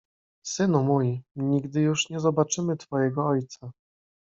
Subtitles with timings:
[0.45, 3.71] "Synu mój, nigdy już nie zobaczymy twojego ojca."